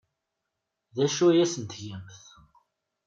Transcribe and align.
D 0.95 0.97
acu 1.05 1.23
ay 1.27 1.39
asen-tgamt? 1.43 2.19